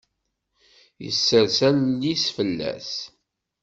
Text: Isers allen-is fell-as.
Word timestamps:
Isers 1.07 1.57
allen-is 1.67 2.25
fell-as. 2.35 2.91